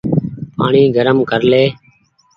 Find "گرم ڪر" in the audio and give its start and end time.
0.95-1.41